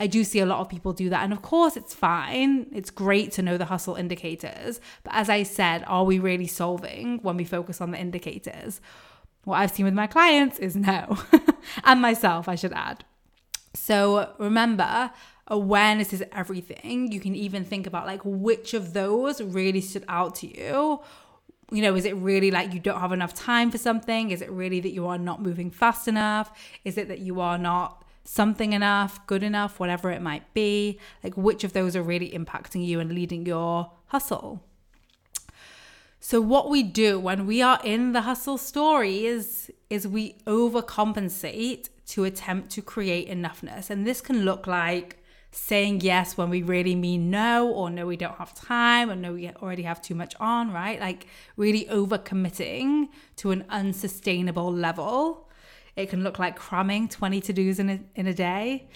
I 0.00 0.06
do 0.06 0.24
see 0.24 0.40
a 0.40 0.46
lot 0.46 0.60
of 0.60 0.68
people 0.68 0.92
do 0.92 1.08
that. 1.10 1.22
And 1.22 1.32
of 1.32 1.42
course, 1.42 1.76
it's 1.76 1.94
fine. 1.94 2.66
It's 2.72 2.90
great 2.90 3.32
to 3.32 3.42
know 3.42 3.56
the 3.56 3.66
hustle 3.66 3.94
indicators. 3.94 4.80
But 5.02 5.14
as 5.14 5.28
I 5.28 5.42
said, 5.44 5.84
are 5.86 6.04
we 6.04 6.18
really 6.18 6.46
solving 6.46 7.18
when 7.22 7.36
we 7.36 7.44
focus 7.44 7.80
on 7.80 7.92
the 7.92 7.98
indicators? 7.98 8.80
What 9.44 9.56
I've 9.56 9.70
seen 9.70 9.84
with 9.84 9.94
my 9.94 10.06
clients 10.06 10.58
is 10.58 10.74
no, 10.74 11.18
and 11.84 12.00
myself, 12.00 12.48
I 12.48 12.54
should 12.54 12.72
add. 12.72 13.04
So 13.74 14.32
remember, 14.38 15.10
awareness 15.48 16.12
is 16.12 16.24
everything. 16.32 17.12
You 17.12 17.20
can 17.20 17.34
even 17.34 17.64
think 17.64 17.86
about 17.86 18.06
like 18.06 18.22
which 18.24 18.72
of 18.74 18.94
those 18.94 19.42
really 19.42 19.80
stood 19.80 20.04
out 20.08 20.36
to 20.36 20.46
you. 20.46 21.00
You 21.70 21.82
know, 21.82 21.94
is 21.94 22.04
it 22.04 22.16
really 22.16 22.50
like 22.50 22.72
you 22.72 22.80
don't 22.80 23.00
have 23.00 23.12
enough 23.12 23.34
time 23.34 23.70
for 23.70 23.78
something? 23.78 24.30
Is 24.30 24.40
it 24.40 24.50
really 24.50 24.80
that 24.80 24.92
you 24.92 25.06
are 25.06 25.18
not 25.18 25.42
moving 25.42 25.70
fast 25.70 26.08
enough? 26.08 26.52
Is 26.84 26.96
it 26.96 27.08
that 27.08 27.18
you 27.18 27.40
are 27.40 27.58
not 27.58 28.03
something 28.24 28.72
enough, 28.72 29.24
good 29.26 29.42
enough, 29.42 29.78
whatever 29.78 30.10
it 30.10 30.22
might 30.22 30.52
be? 30.54 30.98
Like, 31.22 31.36
which 31.36 31.64
of 31.64 31.72
those 31.72 31.94
are 31.94 32.02
really 32.02 32.30
impacting 32.30 32.84
you 32.84 33.00
and 33.00 33.12
leading 33.12 33.46
your 33.46 33.92
hustle? 34.06 34.62
So 36.20 36.40
what 36.40 36.70
we 36.70 36.82
do 36.82 37.20
when 37.20 37.46
we 37.46 37.60
are 37.60 37.78
in 37.84 38.12
the 38.12 38.22
hustle 38.22 38.56
story 38.56 39.26
is 39.26 39.70
is 39.90 40.08
we 40.08 40.38
overcompensate 40.46 41.90
to 42.06 42.24
attempt 42.24 42.70
to 42.70 42.80
create 42.80 43.28
enoughness. 43.28 43.90
And 43.90 44.06
this 44.06 44.22
can 44.22 44.44
look 44.44 44.66
like 44.66 45.18
saying 45.50 46.00
yes 46.00 46.36
when 46.36 46.50
we 46.50 46.62
really 46.62 46.94
mean 46.94 47.30
no, 47.30 47.68
or 47.68 47.90
no, 47.90 48.06
we 48.06 48.16
don't 48.16 48.36
have 48.36 48.54
time, 48.54 49.10
or 49.10 49.16
no, 49.16 49.34
we 49.34 49.50
already 49.50 49.82
have 49.82 50.00
too 50.02 50.14
much 50.14 50.34
on, 50.40 50.72
right? 50.72 50.98
Like 50.98 51.26
really 51.56 51.84
overcommitting 51.86 53.08
to 53.36 53.50
an 53.50 53.64
unsustainable 53.68 54.72
level. 54.72 55.43
It 55.96 56.10
can 56.10 56.22
look 56.24 56.38
like 56.38 56.56
cramming 56.56 57.08
20 57.08 57.40
to 57.42 57.52
dos 57.52 57.78
in 57.78 57.90
a, 57.90 58.00
in 58.14 58.26
a 58.26 58.34
day. 58.34 58.88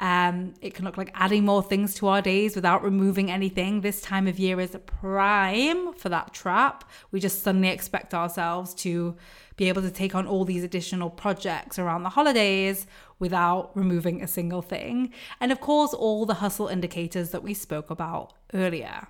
Um, 0.00 0.54
it 0.60 0.74
can 0.74 0.84
look 0.84 0.96
like 0.96 1.10
adding 1.14 1.44
more 1.44 1.62
things 1.62 1.94
to 1.96 2.08
our 2.08 2.20
days 2.20 2.56
without 2.56 2.82
removing 2.82 3.30
anything. 3.30 3.80
This 3.80 4.00
time 4.00 4.26
of 4.26 4.38
year 4.38 4.58
is 4.58 4.76
prime 4.86 5.92
for 5.94 6.08
that 6.08 6.32
trap. 6.32 6.84
We 7.12 7.20
just 7.20 7.42
suddenly 7.42 7.68
expect 7.68 8.12
ourselves 8.12 8.74
to 8.76 9.16
be 9.56 9.68
able 9.68 9.82
to 9.82 9.90
take 9.90 10.16
on 10.16 10.26
all 10.26 10.44
these 10.44 10.64
additional 10.64 11.10
projects 11.10 11.78
around 11.78 12.02
the 12.02 12.08
holidays 12.08 12.88
without 13.20 13.70
removing 13.76 14.20
a 14.20 14.26
single 14.26 14.62
thing. 14.62 15.12
And 15.40 15.52
of 15.52 15.60
course, 15.60 15.94
all 15.94 16.26
the 16.26 16.34
hustle 16.34 16.66
indicators 16.66 17.30
that 17.30 17.44
we 17.44 17.54
spoke 17.54 17.88
about 17.88 18.32
earlier. 18.52 19.06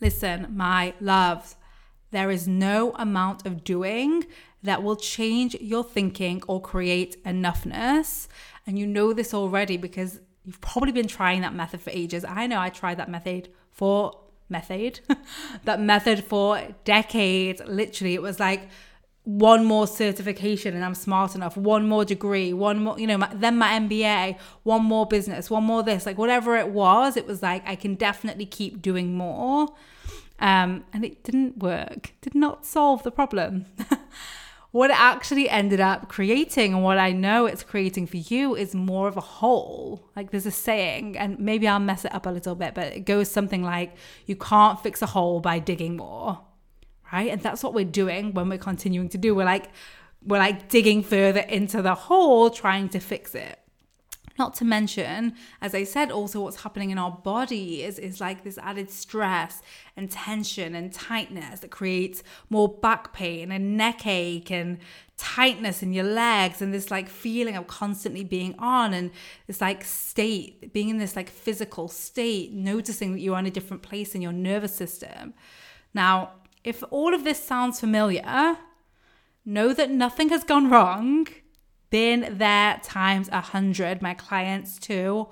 Listen, 0.00 0.54
my 0.56 0.94
loves, 1.00 1.56
there 2.12 2.30
is 2.30 2.48
no 2.48 2.92
amount 2.94 3.44
of 3.44 3.62
doing 3.62 4.24
that 4.66 4.82
will 4.82 4.96
change 4.96 5.54
your 5.60 5.82
thinking 5.82 6.42
or 6.46 6.60
create 6.60 7.22
enoughness 7.24 8.28
and 8.66 8.78
you 8.78 8.86
know 8.86 9.12
this 9.12 9.32
already 9.32 9.76
because 9.76 10.20
you've 10.44 10.60
probably 10.60 10.92
been 10.92 11.08
trying 11.08 11.40
that 11.42 11.54
method 11.54 11.80
for 11.80 11.90
ages. 11.90 12.24
I 12.24 12.46
know 12.46 12.60
I 12.60 12.68
tried 12.68 12.98
that 12.98 13.08
method 13.08 13.48
for 13.70 14.18
method, 14.48 15.00
that 15.64 15.80
method 15.80 16.24
for 16.24 16.60
decades. 16.84 17.60
Literally, 17.66 18.14
it 18.14 18.22
was 18.22 18.40
like 18.40 18.68
one 19.24 19.64
more 19.64 19.88
certification 19.88 20.74
and 20.74 20.84
I'm 20.84 20.94
smart 20.94 21.34
enough, 21.34 21.56
one 21.56 21.88
more 21.88 22.04
degree, 22.04 22.52
one 22.52 22.84
more, 22.84 22.98
you 22.98 23.08
know, 23.08 23.18
my, 23.18 23.28
then 23.34 23.58
my 23.58 23.70
MBA, 23.80 24.38
one 24.62 24.84
more 24.84 25.04
business, 25.04 25.50
one 25.50 25.64
more 25.64 25.82
this, 25.82 26.06
like 26.06 26.16
whatever 26.16 26.56
it 26.56 26.68
was, 26.68 27.16
it 27.16 27.26
was 27.26 27.42
like 27.42 27.66
I 27.66 27.74
can 27.74 27.96
definitely 27.96 28.46
keep 28.46 28.80
doing 28.80 29.14
more. 29.14 29.68
Um, 30.38 30.84
and 30.92 31.04
it 31.04 31.24
didn't 31.24 31.58
work, 31.58 32.12
did 32.20 32.34
not 32.34 32.64
solve 32.64 33.02
the 33.02 33.10
problem. 33.10 33.66
what 34.76 34.90
it 34.90 35.00
actually 35.00 35.48
ended 35.48 35.80
up 35.80 36.06
creating 36.06 36.74
and 36.74 36.84
what 36.84 36.98
I 36.98 37.10
know 37.10 37.46
it's 37.46 37.62
creating 37.62 38.06
for 38.06 38.18
you 38.18 38.54
is 38.54 38.74
more 38.74 39.08
of 39.08 39.16
a 39.16 39.22
hole. 39.22 40.06
Like 40.14 40.30
there's 40.30 40.44
a 40.44 40.50
saying, 40.50 41.16
and 41.16 41.38
maybe 41.38 41.66
I'll 41.66 41.80
mess 41.80 42.04
it 42.04 42.14
up 42.14 42.26
a 42.26 42.30
little 42.30 42.54
bit, 42.54 42.74
but 42.74 42.92
it 42.92 43.06
goes 43.06 43.30
something 43.30 43.62
like, 43.62 43.96
you 44.26 44.36
can't 44.36 44.78
fix 44.82 45.00
a 45.00 45.06
hole 45.06 45.40
by 45.40 45.60
digging 45.60 45.96
more. 45.96 46.42
Right. 47.10 47.30
And 47.30 47.40
that's 47.40 47.62
what 47.62 47.72
we're 47.72 47.86
doing 47.86 48.34
when 48.34 48.50
we're 48.50 48.58
continuing 48.58 49.08
to 49.10 49.18
do. 49.18 49.34
We're 49.34 49.46
like, 49.46 49.70
we're 50.22 50.38
like 50.38 50.68
digging 50.68 51.02
further 51.02 51.40
into 51.40 51.80
the 51.80 51.94
hole, 51.94 52.50
trying 52.50 52.90
to 52.90 53.00
fix 53.00 53.34
it. 53.34 53.58
Not 54.38 54.54
to 54.56 54.64
mention, 54.64 55.34
as 55.62 55.74
I 55.74 55.84
said, 55.84 56.10
also 56.10 56.40
what's 56.40 56.62
happening 56.62 56.90
in 56.90 56.98
our 56.98 57.10
body 57.10 57.82
is, 57.82 57.98
is 57.98 58.20
like 58.20 58.44
this 58.44 58.58
added 58.58 58.90
stress 58.90 59.62
and 59.96 60.10
tension 60.10 60.74
and 60.74 60.92
tightness 60.92 61.60
that 61.60 61.70
creates 61.70 62.22
more 62.50 62.68
back 62.68 63.14
pain 63.14 63.50
and 63.50 63.76
neck 63.76 64.06
ache 64.06 64.50
and 64.50 64.78
tightness 65.16 65.82
in 65.82 65.94
your 65.94 66.04
legs 66.04 66.60
and 66.60 66.74
this 66.74 66.90
like 66.90 67.08
feeling 67.08 67.56
of 67.56 67.66
constantly 67.66 68.24
being 68.24 68.54
on 68.58 68.92
and 68.92 69.10
this 69.46 69.62
like 69.62 69.82
state, 69.84 70.72
being 70.74 70.90
in 70.90 70.98
this 70.98 71.16
like 71.16 71.30
physical 71.30 71.88
state, 71.88 72.52
noticing 72.52 73.12
that 73.12 73.20
you're 73.20 73.38
in 73.38 73.46
a 73.46 73.50
different 73.50 73.82
place 73.82 74.14
in 74.14 74.20
your 74.20 74.32
nervous 74.32 74.74
system. 74.74 75.32
Now, 75.94 76.32
if 76.62 76.84
all 76.90 77.14
of 77.14 77.24
this 77.24 77.42
sounds 77.42 77.80
familiar, 77.80 78.58
know 79.46 79.72
that 79.72 79.90
nothing 79.90 80.28
has 80.28 80.44
gone 80.44 80.68
wrong 80.68 81.28
been 81.90 82.38
there 82.38 82.80
times 82.82 83.28
a 83.30 83.40
hundred. 83.40 84.02
My 84.02 84.14
clients 84.14 84.78
too, 84.78 85.28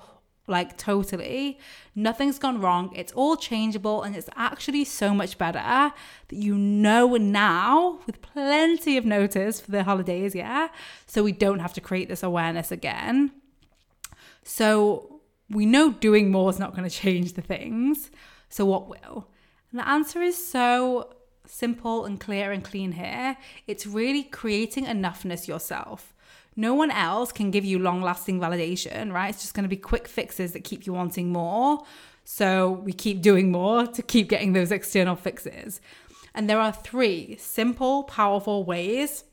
like 0.47 0.77
totally. 0.77 1.59
Nothing's 1.95 2.39
gone 2.39 2.61
wrong. 2.61 2.91
It's 2.95 3.11
all 3.13 3.35
changeable 3.35 4.03
and 4.03 4.15
it's 4.15 4.29
actually 4.35 4.85
so 4.85 5.13
much 5.13 5.37
better 5.37 5.59
that 5.59 5.93
you 6.31 6.57
know 6.57 7.15
now 7.15 7.99
with 8.05 8.21
plenty 8.21 8.97
of 8.97 9.05
notice 9.05 9.59
for 9.61 9.71
the 9.71 9.83
holidays, 9.83 10.35
yeah? 10.35 10.69
So 11.07 11.23
we 11.23 11.31
don't 11.31 11.59
have 11.59 11.73
to 11.73 11.81
create 11.81 12.09
this 12.09 12.23
awareness 12.23 12.71
again. 12.71 13.31
So 14.43 15.21
we 15.49 15.65
know 15.65 15.91
doing 15.91 16.31
more 16.31 16.49
is 16.49 16.59
not 16.59 16.75
going 16.75 16.87
to 16.87 16.95
change 16.95 17.33
the 17.33 17.41
things. 17.41 18.11
So 18.49 18.65
what 18.65 18.87
will? 18.87 19.27
And 19.71 19.79
the 19.79 19.87
answer 19.87 20.21
is 20.21 20.47
so 20.47 21.13
simple 21.47 22.05
and 22.05 22.19
clear 22.19 22.51
and 22.51 22.63
clean 22.63 22.93
here. 22.93 23.37
It's 23.67 23.85
really 23.85 24.23
creating 24.23 24.85
enoughness 24.85 25.47
yourself. 25.47 26.14
No 26.55 26.73
one 26.73 26.91
else 26.91 27.31
can 27.31 27.51
give 27.51 27.65
you 27.65 27.79
long 27.79 28.01
lasting 28.01 28.39
validation, 28.39 29.11
right? 29.11 29.29
It's 29.29 29.41
just 29.41 29.53
going 29.53 29.63
to 29.63 29.69
be 29.69 29.77
quick 29.77 30.07
fixes 30.07 30.53
that 30.53 30.63
keep 30.63 30.85
you 30.85 30.93
wanting 30.93 31.31
more. 31.31 31.83
So 32.23 32.71
we 32.71 32.93
keep 32.93 33.21
doing 33.21 33.51
more 33.51 33.85
to 33.85 34.01
keep 34.01 34.29
getting 34.29 34.53
those 34.53 34.71
external 34.71 35.15
fixes. 35.15 35.81
And 36.33 36.49
there 36.49 36.59
are 36.59 36.71
three 36.71 37.37
simple, 37.39 38.03
powerful 38.03 38.63
ways 38.63 39.23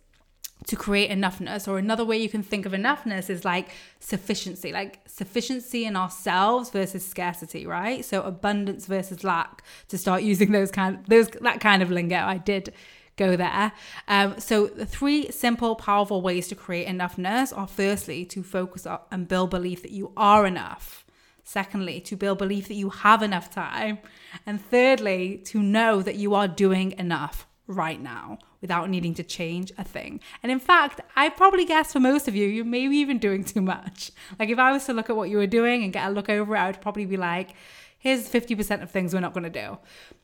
to 0.67 0.76
create 0.76 1.11
enoughness 1.11 1.67
or 1.67 1.79
another 1.79 2.05
way 2.05 2.17
you 2.17 2.29
can 2.29 2.43
think 2.43 2.67
of 2.67 2.73
enoughness 2.73 3.29
is 3.29 3.45
like 3.45 3.69
sufficiency 4.00 4.73
like 4.73 5.00
sufficiency 5.07 5.85
in 5.85 5.97
ourselves 5.97 6.71
versus 6.71 7.05
scarcity 7.05 7.67
right 7.67 8.05
so 8.05 8.23
abundance 8.23 8.87
versus 8.87 9.25
lack 9.25 9.62
to 9.88 9.99
start 9.99 10.23
using 10.23 10.52
those 10.52 10.71
kind 10.71 11.05
those 11.09 11.29
that 11.41 11.61
kind 11.61 11.83
of 11.83 11.91
lingo 11.91 12.17
i 12.17 12.38
did 12.38 12.73
go 13.16 13.37
there. 13.37 13.73
Um, 14.09 14.38
so, 14.38 14.66
the 14.66 14.87
three 14.87 15.31
simple, 15.31 15.75
powerful 15.75 16.23
ways 16.23 16.49
to 16.49 16.54
create 16.54 16.87
enoughness 16.87 17.57
are 17.57 17.66
firstly, 17.66 18.25
to 18.26 18.42
focus 18.42 18.87
on 18.87 19.00
and 19.11 19.28
build 19.28 19.50
belief 19.50 19.83
that 19.83 19.92
you 19.92 20.12
are 20.16 20.47
enough. 20.47 21.04
Secondly, 21.45 22.00
to 22.00 22.16
build 22.16 22.38
belief 22.38 22.69
that 22.69 22.75
you 22.75 22.90
have 22.90 23.23
enough 23.23 23.50
time. 23.50 23.99
And 24.47 24.61
thirdly, 24.61 25.38
to 25.47 25.61
know 25.61 26.00
that 26.02 26.14
you 26.14 26.35
are 26.35 26.49
doing 26.49 26.92
enough 26.99 27.47
right 27.66 28.00
now 28.00 28.38
without 28.61 28.88
needing 28.88 29.14
to 29.14 29.23
change 29.23 29.73
a 29.76 29.85
thing. 29.85 30.21
And 30.42 30.52
in 30.52 30.61
fact, 30.61 31.00
I 31.16 31.28
probably 31.28 31.64
guess 31.64 31.92
for 31.92 32.00
most 32.00 32.28
of 32.28 32.37
you, 32.37 32.47
you 32.47 32.64
may 32.64 32.87
be 32.87 32.97
even 32.97 33.19
doing 33.19 33.45
too 33.45 33.61
much. 33.61 34.12
Like 34.38 34.50
if 34.50 34.59
I 34.59 34.73
was 34.73 34.85
to 34.87 34.92
look 34.92 35.11
at 35.11 35.16
what 35.16 35.31
you 35.31 35.37
were 35.37 35.47
doing 35.47 35.83
and 35.83 35.92
get 35.92 36.07
a 36.07 36.11
look 36.11 36.28
over 36.28 36.54
it, 36.54 36.59
I 36.59 36.66
would 36.66 36.81
probably 36.81 37.07
be 37.07 37.16
like, 37.16 37.54
here's 37.99 38.28
50% 38.28 38.83
of 38.83 38.90
things 38.90 39.12
we're 39.12 39.21
not 39.21 39.35
going 39.35 39.45
to 39.45 39.50
do. 39.50 39.78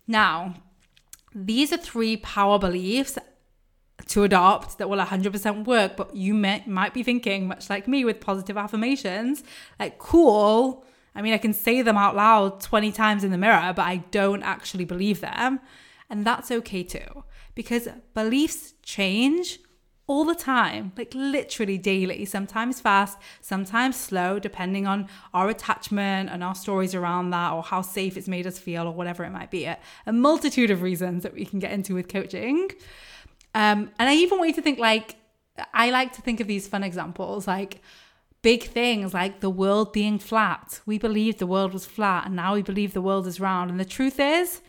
Now, 0.06 0.54
these 1.46 1.72
are 1.72 1.76
three 1.76 2.16
power 2.16 2.58
beliefs 2.58 3.18
to 4.06 4.24
adopt 4.24 4.78
that 4.78 4.88
will 4.88 4.98
100% 4.98 5.64
work, 5.64 5.96
but 5.96 6.14
you 6.14 6.34
may, 6.34 6.62
might 6.66 6.94
be 6.94 7.02
thinking, 7.02 7.48
much 7.48 7.68
like 7.68 7.86
me 7.86 8.04
with 8.04 8.20
positive 8.20 8.56
affirmations, 8.56 9.42
like, 9.78 9.98
cool. 9.98 10.84
I 11.14 11.22
mean, 11.22 11.34
I 11.34 11.38
can 11.38 11.52
say 11.52 11.82
them 11.82 11.96
out 11.96 12.16
loud 12.16 12.60
20 12.60 12.92
times 12.92 13.24
in 13.24 13.30
the 13.30 13.38
mirror, 13.38 13.72
but 13.74 13.82
I 13.82 13.96
don't 14.10 14.42
actually 14.42 14.84
believe 14.84 15.20
them. 15.20 15.60
And 16.10 16.24
that's 16.24 16.50
okay 16.50 16.82
too, 16.82 17.24
because 17.54 17.88
beliefs 18.14 18.74
change 18.82 19.58
all 20.08 20.24
the 20.24 20.34
time, 20.34 20.90
like 20.96 21.12
literally 21.14 21.76
daily, 21.76 22.24
sometimes 22.24 22.80
fast, 22.80 23.18
sometimes 23.42 23.94
slow, 23.94 24.38
depending 24.38 24.86
on 24.86 25.06
our 25.34 25.50
attachment 25.50 26.30
and 26.30 26.42
our 26.42 26.54
stories 26.54 26.94
around 26.94 27.28
that, 27.30 27.52
or 27.52 27.62
how 27.62 27.82
safe 27.82 28.16
it's 28.16 28.26
made 28.26 28.46
us 28.46 28.58
feel, 28.58 28.86
or 28.86 28.92
whatever 28.92 29.22
it 29.22 29.30
might 29.30 29.50
be. 29.50 29.66
A, 29.66 29.78
multitude 30.10 30.70
of 30.70 30.80
reasons 30.80 31.22
that 31.22 31.34
we 31.34 31.44
can 31.44 31.58
get 31.58 31.72
into 31.72 31.94
with 31.94 32.08
coaching. 32.08 32.70
Um, 33.54 33.90
and 33.98 34.08
I 34.08 34.14
even 34.14 34.38
want 34.38 34.48
you 34.48 34.54
to 34.54 34.62
think 34.62 34.78
like, 34.78 35.16
I 35.74 35.90
like 35.90 36.14
to 36.14 36.22
think 36.22 36.40
of 36.40 36.46
these 36.46 36.66
fun 36.66 36.82
examples, 36.82 37.46
like 37.46 37.82
big 38.40 38.62
things 38.64 39.12
like 39.12 39.40
the 39.40 39.50
world 39.50 39.92
being 39.92 40.18
flat. 40.18 40.80
We 40.86 40.98
believed 40.98 41.38
the 41.38 41.46
world 41.46 41.74
was 41.74 41.84
flat, 41.84 42.24
and 42.24 42.34
now 42.34 42.54
we 42.54 42.62
believe 42.62 42.94
the 42.94 43.02
world 43.02 43.26
is 43.26 43.40
round. 43.40 43.70
And 43.70 43.78
the 43.78 43.84
truth 43.84 44.18
is, 44.18 44.62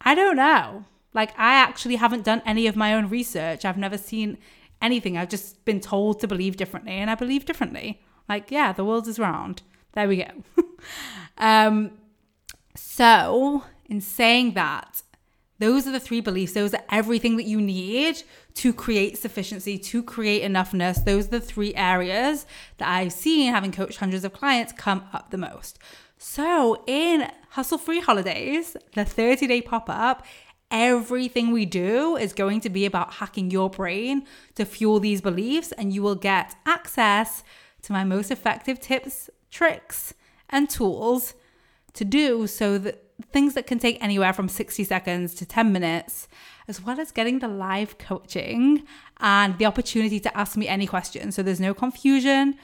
I 0.00 0.16
don't 0.16 0.36
know. 0.36 0.84
Like, 1.12 1.30
I 1.38 1.54
actually 1.54 1.94
haven't 1.94 2.24
done 2.24 2.42
any 2.44 2.66
of 2.66 2.74
my 2.74 2.92
own 2.92 3.08
research. 3.08 3.64
I've 3.64 3.78
never 3.78 3.96
seen 3.96 4.36
anything. 4.84 5.16
I've 5.16 5.28
just 5.28 5.64
been 5.64 5.80
told 5.80 6.20
to 6.20 6.28
believe 6.28 6.56
differently, 6.56 6.92
and 6.92 7.10
I 7.10 7.14
believe 7.14 7.44
differently. 7.44 8.02
Like, 8.28 8.50
yeah, 8.50 8.72
the 8.72 8.84
world 8.84 9.08
is 9.08 9.18
round. 9.18 9.62
There 9.92 10.08
we 10.08 10.16
go. 10.16 10.30
um, 11.38 11.92
so, 12.76 13.64
in 13.86 14.00
saying 14.00 14.54
that, 14.54 15.02
those 15.58 15.86
are 15.86 15.92
the 15.92 16.00
three 16.00 16.20
beliefs. 16.20 16.52
Those 16.52 16.74
are 16.74 16.82
everything 16.90 17.36
that 17.36 17.44
you 17.44 17.60
need 17.60 18.22
to 18.54 18.72
create 18.72 19.18
sufficiency, 19.18 19.78
to 19.78 20.02
create 20.02 20.42
enoughness. 20.42 21.04
Those 21.04 21.26
are 21.26 21.38
the 21.38 21.40
three 21.40 21.74
areas 21.74 22.46
that 22.78 22.88
I've 22.88 23.12
seen, 23.12 23.52
having 23.52 23.72
coached 23.72 23.98
hundreds 23.98 24.24
of 24.24 24.32
clients, 24.32 24.72
come 24.72 25.04
up 25.12 25.30
the 25.30 25.38
most. 25.38 25.78
So, 26.18 26.82
in 26.86 27.30
Hustle 27.50 27.78
Free 27.78 28.00
Holidays, 28.00 28.76
the 28.94 29.04
30 29.04 29.46
day 29.46 29.60
pop 29.60 29.88
up, 29.88 30.24
everything 30.70 31.50
we 31.50 31.66
do 31.66 32.16
is 32.16 32.32
going 32.32 32.60
to 32.60 32.70
be 32.70 32.86
about 32.86 33.14
hacking 33.14 33.50
your 33.50 33.70
brain 33.70 34.26
to 34.54 34.64
fuel 34.64 35.00
these 35.00 35.20
beliefs, 35.20 35.72
and 35.72 35.92
you 35.92 36.02
will 36.02 36.14
get 36.14 36.56
access 36.66 37.44
to 37.82 37.92
my 37.92 38.04
most 38.04 38.30
effective 38.30 38.80
tips, 38.80 39.30
tricks, 39.50 40.14
and 40.50 40.68
tools 40.68 41.34
to 41.92 42.04
do 42.04 42.46
so 42.46 42.78
that 42.78 43.00
things 43.30 43.54
that 43.54 43.66
can 43.66 43.78
take 43.78 44.02
anywhere 44.02 44.32
from 44.32 44.48
60 44.48 44.82
seconds 44.84 45.34
to 45.34 45.46
10 45.46 45.72
minutes, 45.72 46.28
as 46.66 46.82
well 46.82 46.98
as 46.98 47.12
getting 47.12 47.38
the 47.38 47.48
live 47.48 47.96
coaching 47.98 48.82
and 49.20 49.56
the 49.58 49.66
opportunity 49.66 50.18
to 50.18 50.36
ask 50.36 50.56
me 50.56 50.66
any 50.66 50.86
questions. 50.86 51.36
So 51.36 51.42
there's 51.42 51.60
no 51.60 51.74
confusion, 51.74 52.56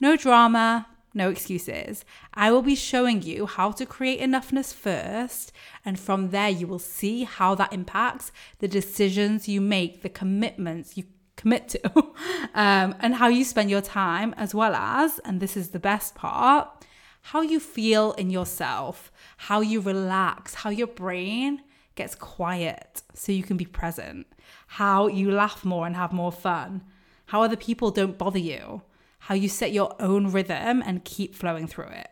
no 0.00 0.16
drama, 0.16 0.88
no 1.14 1.30
excuses. 1.30 2.04
I 2.34 2.50
will 2.50 2.62
be 2.62 2.74
showing 2.74 3.22
you 3.22 3.46
how 3.46 3.72
to 3.72 3.86
create 3.86 4.20
enoughness 4.20 4.72
first, 4.72 5.52
and 5.84 5.98
from 5.98 6.30
there, 6.30 6.48
you 6.48 6.66
will 6.66 6.78
see 6.78 7.24
how 7.24 7.54
that 7.56 7.72
impacts 7.72 8.32
the 8.58 8.68
decisions 8.68 9.48
you 9.48 9.60
make, 9.60 10.02
the 10.02 10.08
commitments 10.08 10.96
you 10.96 11.04
commit 11.36 11.68
to, 11.70 11.80
um, 12.54 12.94
and 13.00 13.14
how 13.16 13.28
you 13.28 13.44
spend 13.44 13.70
your 13.70 13.80
time, 13.80 14.34
as 14.36 14.54
well 14.54 14.74
as, 14.74 15.18
and 15.20 15.40
this 15.40 15.56
is 15.56 15.70
the 15.70 15.78
best 15.78 16.14
part, 16.14 16.68
how 17.26 17.40
you 17.40 17.60
feel 17.60 18.12
in 18.12 18.30
yourself, 18.30 19.12
how 19.36 19.60
you 19.60 19.80
relax, 19.80 20.54
how 20.54 20.70
your 20.70 20.86
brain 20.86 21.62
gets 21.94 22.14
quiet 22.14 23.02
so 23.14 23.32
you 23.32 23.42
can 23.42 23.56
be 23.56 23.64
present, 23.64 24.26
how 24.66 25.06
you 25.06 25.30
laugh 25.30 25.64
more 25.64 25.86
and 25.86 25.94
have 25.94 26.12
more 26.12 26.32
fun, 26.32 26.82
how 27.26 27.42
other 27.42 27.56
people 27.56 27.90
don't 27.90 28.18
bother 28.18 28.38
you, 28.38 28.82
how 29.26 29.34
you 29.34 29.48
set 29.48 29.72
your 29.72 29.94
own 30.00 30.32
rhythm 30.32 30.82
and 30.84 31.04
keep 31.04 31.34
flowing 31.34 31.66
through 31.66 31.86
it. 31.86 32.08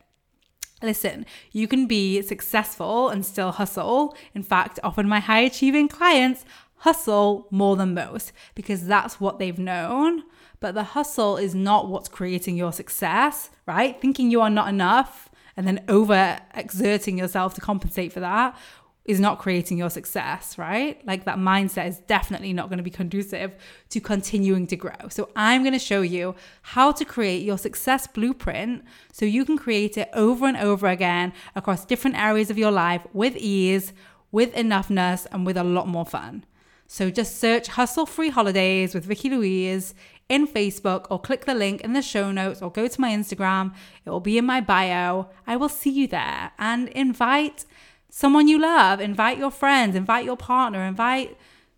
Listen, 0.83 1.26
you 1.50 1.67
can 1.67 1.87
be 1.87 2.23
successful 2.23 3.09
and 3.09 3.26
still 3.26 3.50
hustle. 3.50 4.17
In 4.35 4.43
fact, 4.45 4.79
often 4.85 5.09
my 5.09 5.19
high 5.19 5.40
achieving 5.40 5.88
clients 5.88 6.45
hustle 6.76 7.49
more 7.50 7.75
than 7.76 7.95
most 7.95 8.33
because 8.55 8.87
that's 8.87 9.21
what 9.21 9.38
they've 9.38 9.59
known. 9.59 10.23
But 10.61 10.75
the 10.75 10.85
hustle 10.85 11.37
is 11.37 11.55
not 11.55 11.88
what's 11.88 12.09
creating 12.09 12.57
your 12.57 12.73
success, 12.73 13.50
right? 13.67 14.00
Thinking 14.00 14.31
you 14.31 14.40
are 14.40 14.49
not 14.49 14.69
enough 14.69 15.29
and 15.57 15.67
then 15.67 15.85
over 15.88 16.38
exerting 16.55 17.19
yourself 17.19 17.55
to 17.55 17.61
compensate 17.61 18.12
for 18.12 18.21
that 18.21 18.57
is 19.04 19.19
not 19.19 19.38
creating 19.38 19.78
your 19.78 19.90
success, 19.90 20.59
right? 20.59 21.04
Like 21.07 21.25
that 21.25 21.38
mindset 21.38 21.88
is 21.88 21.99
definitely 22.00 22.52
not 22.52 22.69
going 22.69 22.78
to 22.78 22.85
be 22.85 22.90
conducive 22.90 23.57
to 23.88 24.00
continuing 24.00 24.66
to 24.69 24.76
grow. 24.76 25.09
So, 25.09 25.30
I'm 25.35 25.62
going 25.62 25.73
to 25.73 25.78
show 25.78 26.02
you 26.02 26.35
how 26.62 26.92
to 26.92 27.04
create 27.04 27.42
your 27.42 27.59
success 27.59 28.07
blueprint 28.07 28.85
so 29.12 29.25
you 29.25 29.45
can 29.45 29.57
create 29.57 29.97
it 29.97 30.11
over 30.12 30.47
and 30.47 30.57
over 30.57 30.87
again 30.87 31.33
across 31.57 31.85
different 31.85 32.19
areas 32.19 32.50
of 32.50 32.59
your 32.59 32.71
life 32.71 33.07
with 33.12 33.37
ease, 33.37 33.92
with 34.30 34.54
enoughness, 34.54 35.26
and 35.33 35.47
with 35.47 35.57
a 35.57 35.64
lot 35.64 35.88
more 35.88 36.07
fun. 36.07 36.45
So 36.87 37.09
just 37.09 37.38
search 37.38 37.69
Hustle 37.69 38.04
Free 38.04 38.30
Holidays 38.30 38.95
with 38.95 39.04
Vicky 39.04 39.30
Louise 39.30 39.95
in 40.28 40.47
Facebook 40.47 41.07
or 41.09 41.21
click 41.21 41.45
the 41.45 41.54
link 41.54 41.83
in 41.83 41.92
the 41.92 42.02
show 42.02 42.33
notes 42.33 42.61
or 42.62 42.71
go 42.71 42.88
to 42.88 43.00
my 43.00 43.11
Instagram. 43.11 43.73
It 44.04 44.11
will 44.11 44.21
be 44.21 44.38
in 44.38 44.45
my 44.45 44.61
bio. 44.61 45.28
I 45.47 45.57
will 45.57 45.69
see 45.69 45.90
you 45.90 46.09
there 46.09 46.50
and 46.59 46.88
invite 46.88 47.64
someone 48.11 48.49
you 48.49 48.59
love, 48.59 49.00
invite 49.00 49.38
your 49.38 49.50
friends, 49.50 49.97
invite 49.97 50.25
your 50.25 50.37
partner, 50.37 50.83
invite 50.83 51.37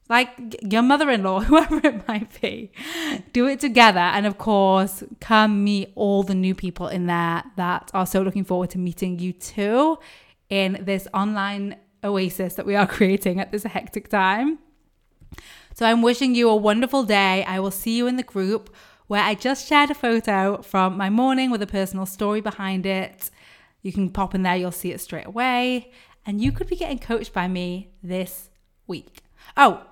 like 0.08 0.28
your 0.70 0.82
mother 0.82 1.08
in 1.10 1.22
law, 1.22 1.40
whoever 1.48 1.80
it 1.86 2.06
might 2.08 2.40
be. 2.40 2.70
Do 3.32 3.46
it 3.46 3.60
together. 3.60 4.00
And 4.00 4.26
of 4.26 4.38
course, 4.38 5.02
come 5.20 5.64
meet 5.64 5.92
all 5.94 6.22
the 6.22 6.34
new 6.34 6.54
people 6.54 6.88
in 6.88 7.06
there 7.06 7.44
that 7.56 7.90
are 7.94 8.06
so 8.06 8.22
looking 8.22 8.44
forward 8.44 8.70
to 8.70 8.78
meeting 8.78 9.18
you 9.18 9.32
too 9.32 9.98
in 10.50 10.82
this 10.84 11.08
online 11.14 11.76
oasis 12.04 12.54
that 12.54 12.66
we 12.66 12.74
are 12.74 12.86
creating 12.98 13.40
at 13.40 13.52
this 13.52 13.62
hectic 13.62 14.08
time. 14.08 14.58
So 15.74 15.86
I'm 15.86 16.02
wishing 16.02 16.34
you 16.34 16.50
a 16.50 16.56
wonderful 16.56 17.04
day. 17.04 17.44
I 17.44 17.58
will 17.60 17.70
see 17.70 17.96
you 17.96 18.06
in 18.06 18.16
the 18.16 18.22
group 18.22 18.74
where 19.06 19.22
I 19.22 19.34
just 19.34 19.66
shared 19.66 19.90
a 19.90 19.94
photo 19.94 20.60
from 20.60 20.96
my 20.96 21.08
morning 21.08 21.50
with 21.50 21.62
a 21.62 21.66
personal 21.66 22.04
story 22.04 22.40
behind 22.40 22.84
it. 22.84 23.30
You 23.80 23.92
can 23.92 24.10
pop 24.10 24.34
in 24.34 24.42
there, 24.42 24.56
you'll 24.56 24.70
see 24.70 24.92
it 24.92 25.00
straight 25.00 25.26
away. 25.26 25.90
And 26.24 26.40
you 26.40 26.52
could 26.52 26.68
be 26.68 26.76
getting 26.76 26.98
coached 26.98 27.32
by 27.32 27.48
me 27.48 27.90
this 28.02 28.50
week. 28.86 29.22
Oh, 29.56 29.84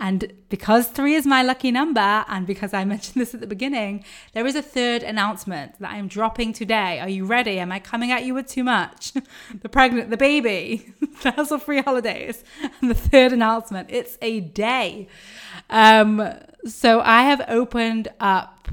and 0.00 0.32
because 0.48 0.88
three 0.88 1.14
is 1.14 1.26
my 1.26 1.42
lucky 1.42 1.70
number, 1.70 2.24
and 2.26 2.46
because 2.46 2.72
I 2.72 2.84
mentioned 2.86 3.20
this 3.20 3.34
at 3.34 3.40
the 3.40 3.46
beginning, 3.46 4.02
there 4.32 4.46
is 4.46 4.56
a 4.56 4.62
third 4.62 5.02
announcement 5.02 5.78
that 5.78 5.92
I'm 5.92 6.08
dropping 6.08 6.54
today. 6.54 6.98
Are 7.00 7.08
you 7.08 7.26
ready? 7.26 7.58
Am 7.58 7.70
I 7.70 7.78
coming 7.78 8.10
at 8.10 8.24
you 8.24 8.32
with 8.32 8.48
too 8.48 8.64
much? 8.64 9.12
the 9.62 9.68
pregnant, 9.68 10.08
the 10.08 10.16
baby, 10.16 10.94
the 11.22 11.32
hustle 11.32 11.58
free 11.58 11.82
holidays, 11.82 12.42
and 12.80 12.90
the 12.90 12.94
third 12.94 13.32
announcement. 13.32 13.90
It's 13.92 14.16
a 14.22 14.40
day. 14.40 15.06
Um, 15.68 16.32
so 16.64 17.02
I 17.02 17.24
have 17.24 17.42
opened 17.46 18.08
up 18.18 18.68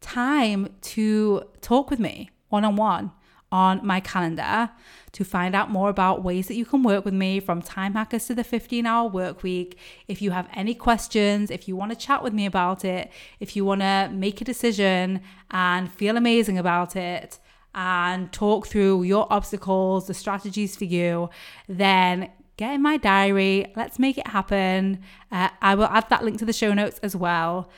time 0.00 0.74
to 0.80 1.44
talk 1.60 1.90
with 1.90 2.00
me 2.00 2.30
one 2.48 2.64
on 2.64 2.74
one 2.74 3.12
on 3.52 3.86
my 3.86 4.00
calendar 4.00 4.70
to 5.12 5.24
find 5.24 5.54
out 5.54 5.70
more 5.70 5.90
about 5.90 6.24
ways 6.24 6.48
that 6.48 6.54
you 6.54 6.64
can 6.64 6.82
work 6.82 7.04
with 7.04 7.14
me 7.14 7.38
from 7.38 7.62
time 7.62 7.92
hackers 7.92 8.26
to 8.26 8.34
the 8.34 8.42
15 8.42 8.86
hour 8.86 9.08
work 9.08 9.42
week. 9.42 9.78
If 10.08 10.20
you 10.20 10.32
have 10.32 10.48
any 10.54 10.74
questions, 10.74 11.50
if 11.50 11.68
you 11.68 11.76
want 11.76 11.92
to 11.92 11.96
chat 11.96 12.24
with 12.24 12.32
me 12.32 12.46
about 12.46 12.84
it, 12.84 13.12
if 13.38 13.54
you 13.54 13.64
want 13.64 13.82
to 13.82 14.10
make 14.12 14.40
a 14.40 14.44
decision 14.44 15.20
and 15.50 15.92
feel 15.92 16.16
amazing 16.16 16.58
about 16.58 16.96
it, 16.96 17.38
and 17.74 18.30
talk 18.32 18.66
through 18.66 19.02
your 19.02 19.26
obstacles, 19.32 20.06
the 20.06 20.12
strategies 20.14 20.76
for 20.76 20.84
you, 20.84 21.30
then 21.68 22.30
get 22.56 22.74
in 22.74 22.82
my 22.82 22.96
diary. 22.96 23.72
Let's 23.76 23.98
make 23.98 24.18
it 24.18 24.26
happen. 24.26 25.00
Uh, 25.30 25.48
I 25.60 25.74
will 25.74 25.86
add 25.86 26.08
that 26.10 26.24
link 26.24 26.38
to 26.40 26.44
the 26.44 26.52
show 26.52 26.74
notes 26.74 27.00
as 27.02 27.16
well. 27.16 27.70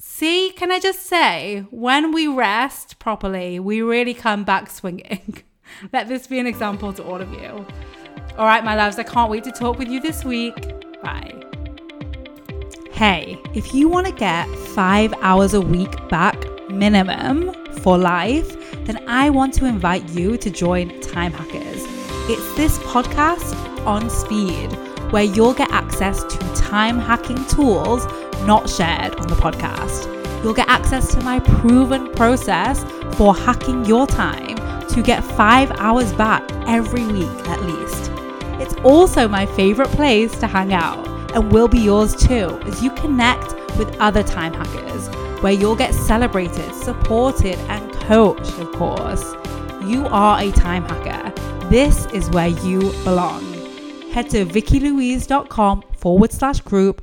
See, 0.00 0.52
can 0.52 0.70
I 0.70 0.78
just 0.78 1.06
say, 1.06 1.66
when 1.70 2.12
we 2.12 2.28
rest 2.28 3.00
properly, 3.00 3.58
we 3.58 3.82
really 3.82 4.14
come 4.14 4.44
back 4.44 4.70
swinging. 4.70 5.42
Let 5.92 6.06
this 6.06 6.28
be 6.28 6.38
an 6.38 6.46
example 6.46 6.92
to 6.92 7.02
all 7.02 7.20
of 7.20 7.32
you. 7.32 7.66
All 8.38 8.46
right, 8.46 8.62
my 8.62 8.76
loves, 8.76 8.96
I 9.00 9.02
can't 9.02 9.28
wait 9.28 9.42
to 9.42 9.50
talk 9.50 9.76
with 9.76 9.88
you 9.88 9.98
this 9.98 10.24
week. 10.24 10.54
Bye. 11.02 11.34
Hey, 12.92 13.36
if 13.54 13.74
you 13.74 13.88
want 13.88 14.06
to 14.06 14.12
get 14.12 14.48
five 14.68 15.12
hours 15.20 15.54
a 15.54 15.60
week 15.60 15.90
back 16.08 16.36
minimum 16.70 17.52
for 17.80 17.98
life, 17.98 18.54
then 18.84 19.02
I 19.08 19.30
want 19.30 19.52
to 19.54 19.64
invite 19.64 20.08
you 20.10 20.36
to 20.36 20.48
join 20.48 21.00
Time 21.00 21.32
Hackers. 21.32 21.82
It's 22.30 22.54
this 22.56 22.78
podcast 22.80 23.56
on 23.84 24.08
speed 24.10 24.68
where 25.10 25.24
you'll 25.24 25.54
get 25.54 25.72
access 25.72 26.22
to 26.22 26.38
time 26.54 27.00
hacking 27.00 27.44
tools 27.46 28.06
not 28.46 28.68
shared 28.68 29.14
on 29.16 29.26
the 29.26 29.34
podcast. 29.34 30.14
You'll 30.42 30.54
get 30.54 30.68
access 30.68 31.14
to 31.14 31.20
my 31.22 31.40
proven 31.40 32.12
process 32.12 32.84
for 33.16 33.34
hacking 33.34 33.84
your 33.84 34.06
time 34.06 34.56
to 34.88 35.02
get 35.02 35.22
five 35.24 35.70
hours 35.72 36.12
back 36.12 36.48
every 36.66 37.06
week 37.06 37.48
at 37.48 37.62
least. 37.62 38.10
It's 38.60 38.74
also 38.84 39.28
my 39.28 39.46
favorite 39.46 39.88
place 39.90 40.38
to 40.40 40.46
hang 40.46 40.72
out 40.72 41.06
and 41.34 41.52
will 41.52 41.68
be 41.68 41.78
yours 41.78 42.14
too 42.16 42.60
as 42.66 42.82
you 42.82 42.90
connect 42.92 43.54
with 43.76 43.94
other 43.98 44.22
time 44.22 44.52
hackers 44.52 45.08
where 45.42 45.52
you'll 45.52 45.76
get 45.76 45.94
celebrated, 45.94 46.74
supported, 46.74 47.56
and 47.68 47.92
coached, 47.92 48.58
of 48.58 48.72
course. 48.72 49.34
You 49.84 50.06
are 50.06 50.40
a 50.40 50.50
time 50.52 50.84
hacker. 50.84 51.32
This 51.68 52.06
is 52.06 52.28
where 52.30 52.48
you 52.48 52.80
belong. 53.04 53.44
Head 54.10 54.30
to 54.30 54.44
vickylouise.com 54.44 55.82
forward 55.96 56.32
slash 56.32 56.60
group. 56.60 57.02